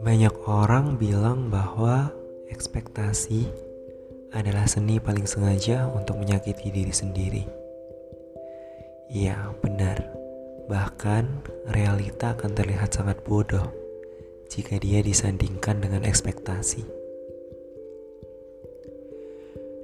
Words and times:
Banyak 0.00 0.34
orang 0.48 0.96
bilang 0.96 1.52
bahwa 1.52 2.08
ekspektasi 2.48 3.44
adalah 4.32 4.64
seni 4.64 4.96
paling 4.96 5.28
sengaja 5.28 5.84
untuk 5.92 6.16
menyakiti 6.16 6.72
diri 6.72 6.94
sendiri. 6.96 7.44
Iya, 9.12 9.52
benar. 9.60 10.00
Bahkan 10.72 11.24
realita 11.68 12.32
akan 12.32 12.56
terlihat 12.56 12.88
sangat 12.88 13.20
bodoh 13.20 13.68
jika 14.48 14.80
dia 14.80 15.04
disandingkan 15.04 15.84
dengan 15.84 16.08
ekspektasi. 16.08 17.04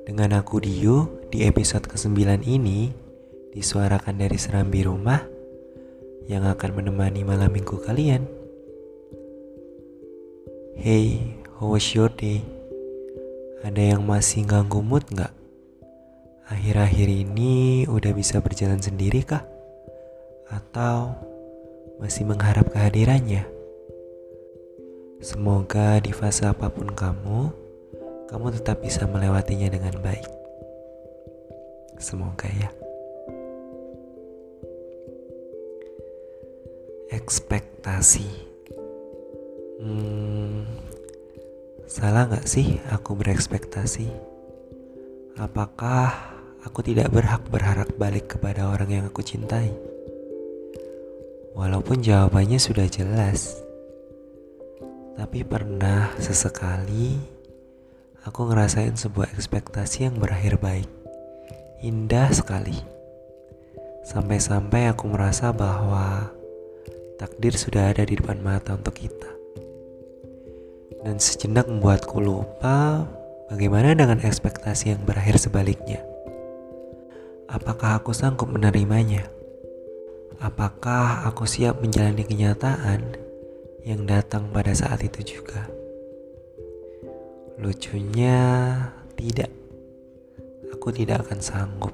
Dengan 0.09 0.41
aku 0.41 0.65
Dio, 0.65 1.29
di 1.29 1.45
episode 1.45 1.85
ke-9 1.85 2.49
ini 2.49 3.10
disuarakan 3.51 4.23
dari 4.23 4.39
serambi 4.39 4.87
rumah 4.87 5.23
yang 6.31 6.47
akan 6.47 6.71
menemani 6.79 7.27
malam 7.27 7.51
minggu 7.51 7.83
kalian. 7.83 8.23
Hey, 10.79 11.37
how 11.59 11.75
was 11.75 11.91
your 11.93 12.09
day? 12.15 12.47
Ada 13.67 13.95
yang 13.97 14.07
masih 14.07 14.47
ganggu 14.47 14.81
mood 14.81 15.05
nggak? 15.11 15.35
Akhir-akhir 16.51 17.07
ini 17.11 17.85
udah 17.87 18.11
bisa 18.17 18.41
berjalan 18.41 18.81
sendiri 18.81 19.23
kah? 19.27 19.45
Atau 20.49 21.15
masih 22.01 22.27
mengharap 22.27 22.73
kehadirannya? 22.73 23.45
Semoga 25.21 26.01
di 26.01 26.17
fase 26.17 26.49
apa 26.49 26.73
pun 26.73 26.89
kamu, 26.89 27.53
kamu 28.33 28.47
tetap 28.57 28.81
bisa 28.81 29.05
melewatinya 29.05 29.69
dengan 29.69 29.93
baik. 30.01 30.27
Semoga 32.01 32.49
ya. 32.57 32.80
Ekspektasi. 37.11 38.23
Hmm, 39.83 40.63
salah 41.91 42.31
gak 42.31 42.47
sih 42.47 42.79
aku 42.87 43.19
berekspektasi? 43.19 44.07
Apakah 45.35 46.15
aku 46.63 46.87
tidak 46.87 47.11
berhak 47.11 47.43
berharap 47.51 47.91
balik 47.99 48.39
kepada 48.39 48.71
orang 48.71 48.95
yang 48.95 49.05
aku 49.11 49.27
cintai? 49.27 49.75
Walaupun 51.59 51.99
jawabannya 51.99 52.63
sudah 52.63 52.87
jelas, 52.87 53.59
tapi 55.19 55.43
pernah 55.43 56.15
sesekali 56.23 57.19
aku 58.23 58.55
ngerasain 58.55 58.95
sebuah 58.95 59.35
ekspektasi 59.35 60.07
yang 60.07 60.15
berakhir 60.15 60.63
baik, 60.63 60.87
indah 61.83 62.31
sekali. 62.31 62.79
Sampai-sampai 64.07 64.95
aku 64.95 65.11
merasa 65.11 65.51
bahwa 65.51 66.39
takdir 67.21 67.53
sudah 67.53 67.93
ada 67.93 68.01
di 68.09 68.17
depan 68.17 68.41
mata 68.41 68.73
untuk 68.73 68.97
kita 68.97 69.29
dan 71.05 71.21
sejenak 71.21 71.69
membuatku 71.69 72.17
lupa 72.17 73.05
bagaimana 73.53 73.93
dengan 73.93 74.25
ekspektasi 74.25 74.97
yang 74.97 75.03
berakhir 75.05 75.37
sebaliknya. 75.37 76.01
Apakah 77.45 78.01
aku 78.01 78.17
sanggup 78.17 78.49
menerimanya? 78.49 79.27
Apakah 80.41 81.29
aku 81.29 81.45
siap 81.45 81.85
menjalani 81.85 82.25
kenyataan 82.25 83.17
yang 83.85 84.09
datang 84.09 84.49
pada 84.55 84.73
saat 84.73 85.05
itu 85.05 85.37
juga? 85.37 85.69
Lucunya, 87.61 88.41
tidak. 89.21 89.53
Aku 90.73 90.89
tidak 90.89 91.29
akan 91.29 91.41
sanggup. 91.45 91.93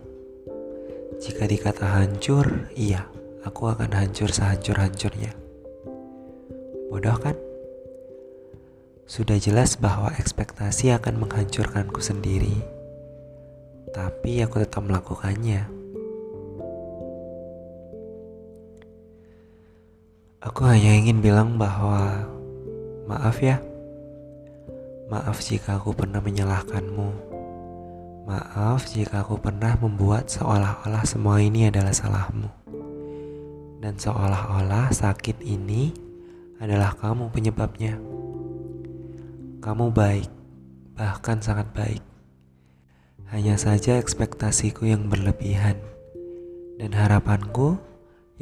Jika 1.19 1.49
dikata 1.49 1.99
hancur, 1.99 2.71
iya, 2.79 3.09
aku 3.47 3.71
akan 3.71 3.95
hancur 3.95 4.27
sehancur-hancurnya. 4.27 5.31
Bodoh 6.91 7.15
kan? 7.15 7.39
Sudah 9.07 9.39
jelas 9.39 9.79
bahwa 9.79 10.11
ekspektasi 10.19 10.91
akan 10.99 11.23
menghancurkanku 11.23 12.03
sendiri, 12.03 12.59
tapi 13.95 14.43
aku 14.43 14.67
tetap 14.67 14.83
melakukannya. 14.83 15.71
Aku 20.43 20.67
hanya 20.67 20.99
ingin 20.99 21.23
bilang 21.23 21.55
bahwa 21.55 22.27
maaf 23.07 23.39
ya. 23.39 23.63
Maaf 25.07 25.39
jika 25.39 25.79
aku 25.79 25.95
pernah 25.95 26.19
menyalahkanmu. 26.19 27.09
Maaf 28.27 28.91
jika 28.91 29.23
aku 29.23 29.39
pernah 29.39 29.79
membuat 29.79 30.27
seolah-olah 30.35 31.07
semua 31.07 31.39
ini 31.39 31.71
adalah 31.71 31.95
salahmu. 31.95 32.66
Dan 33.87 34.03
seolah-olah 34.03 34.91
sakit 34.91 35.47
ini 35.47 35.95
adalah 36.59 36.99
kamu 36.99 37.31
penyebabnya. 37.31 37.95
Kamu 39.63 39.95
baik, 39.95 40.27
bahkan 40.99 41.39
sangat 41.39 41.71
baik. 41.71 42.03
Hanya 43.31 43.55
saja 43.55 43.95
ekspektasiku 44.03 44.91
yang 44.91 45.07
berlebihan 45.07 45.79
dan 46.83 46.99
harapanku 46.99 47.79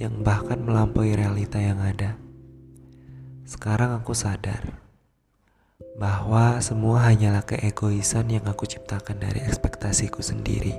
yang 0.01 0.25
bahkan 0.25 0.65
melampaui 0.65 1.13
realita 1.13 1.61
yang 1.61 1.77
ada. 1.85 2.17
Sekarang 3.45 4.01
aku 4.01 4.17
sadar 4.17 4.81
bahwa 6.01 6.57
semua 6.65 7.05
hanyalah 7.05 7.45
keegoisan 7.45 8.33
yang 8.33 8.49
aku 8.49 8.65
ciptakan 8.65 9.21
dari 9.21 9.45
ekspektasiku 9.45 10.25
sendiri. 10.25 10.73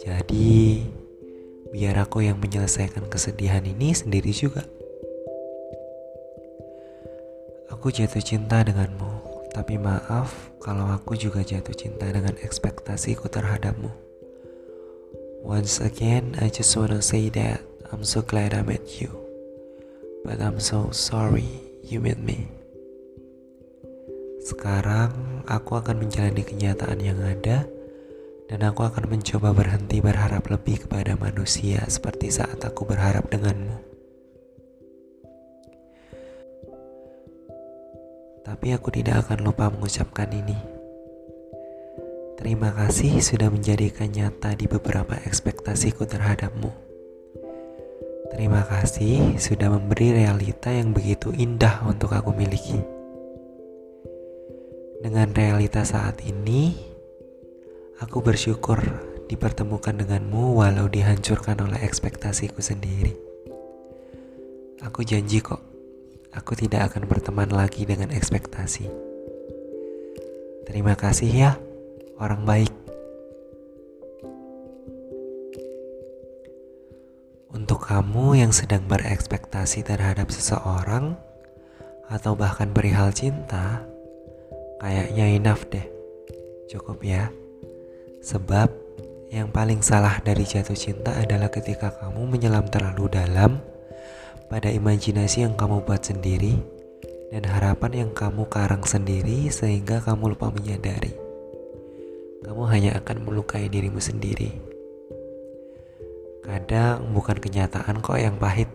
Jadi, 0.00 0.80
biar 1.68 2.00
aku 2.00 2.24
yang 2.24 2.40
menyelesaikan 2.40 3.08
kesedihan 3.12 3.64
ini 3.64 3.92
sendiri 3.92 4.32
juga. 4.32 4.64
Aku 7.68 7.92
jatuh 7.92 8.24
cinta 8.24 8.64
denganmu, 8.64 9.44
tapi 9.52 9.76
maaf 9.76 10.50
kalau 10.58 10.88
aku 10.88 11.14
juga 11.14 11.44
jatuh 11.44 11.76
cinta 11.76 12.08
dengan 12.08 12.34
ekspektasiku 12.40 13.28
terhadapmu. 13.28 13.92
Once 15.44 15.78
again, 15.78 16.34
I 16.42 16.50
just 16.50 16.74
wanna 16.74 17.04
say 17.04 17.30
that 17.38 17.62
I'm 17.94 18.02
so 18.02 18.24
glad 18.24 18.56
I 18.56 18.64
met 18.66 18.98
you, 18.98 19.12
but 20.26 20.42
I'm 20.42 20.58
so 20.58 20.90
sorry 20.90 21.46
you 21.84 22.02
met 22.02 22.18
me. 22.18 22.50
Sekarang 24.42 25.44
aku 25.44 25.76
akan 25.76 26.02
menjalani 26.02 26.40
kenyataan 26.40 27.04
yang 27.04 27.20
ada 27.20 27.68
dan 28.48 28.64
aku 28.64 28.88
akan 28.88 29.12
mencoba 29.12 29.52
berhenti 29.52 30.00
berharap 30.00 30.48
lebih 30.48 30.88
kepada 30.88 31.14
manusia 31.20 31.84
seperti 31.86 32.32
saat 32.32 32.64
aku 32.64 32.88
berharap 32.88 33.28
denganmu. 33.28 33.88
tapi 38.48 38.72
aku 38.72 38.88
tidak 38.88 39.28
akan 39.28 39.44
lupa 39.44 39.68
mengucapkan 39.68 40.24
ini. 40.32 40.56
Terima 42.40 42.72
kasih 42.72 43.20
sudah 43.20 43.52
menjadikan 43.52 44.08
nyata 44.08 44.56
di 44.56 44.64
beberapa 44.64 45.20
ekspektasiku 45.20 46.08
terhadapmu. 46.08 46.72
Terima 48.32 48.64
kasih 48.64 49.36
sudah 49.36 49.68
memberi 49.68 50.16
realita 50.16 50.72
yang 50.72 50.96
begitu 50.96 51.28
indah 51.36 51.84
untuk 51.84 52.16
aku 52.16 52.32
miliki. 52.32 52.80
Dengan 55.04 55.28
realita 55.36 55.84
saat 55.84 56.24
ini, 56.24 56.72
aku 57.98 58.22
bersyukur 58.22 58.78
dipertemukan 59.26 59.98
denganmu 59.98 60.54
walau 60.54 60.86
dihancurkan 60.86 61.58
oleh 61.58 61.82
ekspektasiku 61.82 62.62
sendiri. 62.62 63.18
Aku 64.86 65.02
janji 65.02 65.42
kok 65.42 65.58
aku 66.30 66.54
tidak 66.54 66.94
akan 66.94 67.10
berteman 67.10 67.50
lagi 67.50 67.82
dengan 67.82 68.14
ekspektasi. 68.14 68.86
Terima 70.70 70.94
kasih 70.94 71.30
ya, 71.32 71.50
orang 72.22 72.46
baik. 72.46 72.74
Untuk 77.50 77.82
kamu 77.82 78.38
yang 78.38 78.52
sedang 78.54 78.86
berekspektasi 78.86 79.82
terhadap 79.82 80.30
seseorang 80.30 81.18
atau 82.06 82.38
bahkan 82.38 82.70
perihal 82.70 83.10
cinta, 83.10 83.82
kayaknya 84.78 85.34
enough 85.34 85.66
deh. 85.72 85.84
Cukup 86.68 87.00
ya. 87.02 87.32
Sebab 88.18 88.68
yang 89.28 89.52
paling 89.52 89.84
salah 89.84 90.18
dari 90.24 90.42
jatuh 90.42 90.74
cinta 90.74 91.12
adalah 91.14 91.52
ketika 91.52 91.92
kamu 91.92 92.26
menyelam 92.26 92.64
terlalu 92.66 93.12
dalam 93.12 93.60
pada 94.48 94.72
imajinasi 94.72 95.44
yang 95.44 95.54
kamu 95.54 95.84
buat 95.84 96.00
sendiri 96.00 96.56
dan 97.28 97.44
harapan 97.44 98.08
yang 98.08 98.10
kamu 98.16 98.48
karang 98.48 98.82
sendiri 98.88 99.52
sehingga 99.52 100.00
kamu 100.00 100.32
lupa 100.32 100.48
menyadari. 100.48 101.12
Kamu 102.40 102.64
hanya 102.72 102.96
akan 102.96 103.28
melukai 103.28 103.68
dirimu 103.68 104.00
sendiri. 104.00 104.48
Kadang 106.40 107.12
bukan 107.12 107.36
kenyataan 107.36 108.00
kok 108.00 108.16
yang 108.16 108.40
pahit, 108.40 108.72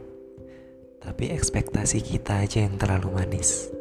tapi 1.01 1.33
ekspektasi 1.33 2.05
kita 2.05 2.45
aja 2.45 2.61
yang 2.61 2.77
terlalu 2.77 3.09
manis. 3.09 3.73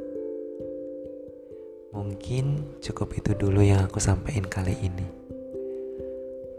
Mungkin 1.93 2.81
cukup 2.81 3.12
itu 3.20 3.37
dulu 3.37 3.61
yang 3.61 3.85
aku 3.85 4.00
sampaikan 4.00 4.49
kali 4.49 4.73
ini. 4.81 5.22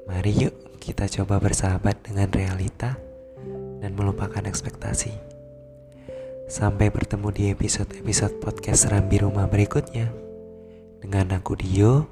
Mari 0.03 0.31
yuk 0.35 0.55
kita 0.83 1.07
coba 1.07 1.39
bersahabat 1.39 2.03
dengan 2.03 2.27
realita 2.31 2.99
dan 3.79 3.91
melupakan 3.95 4.43
ekspektasi. 4.43 5.15
Sampai 6.51 6.91
bertemu 6.91 7.27
di 7.31 7.43
episode-episode 7.55 8.43
podcast 8.43 8.91
Rambi 8.91 9.23
Rumah 9.23 9.47
berikutnya. 9.47 10.11
Dengan 10.99 11.39
aku 11.39 11.55
Dio, 11.55 12.07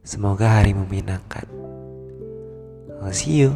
semoga 0.00 0.60
hari 0.60 0.72
menyenangkan. 0.72 1.48
I'll 3.04 3.12
see 3.12 3.44
you 3.44 3.52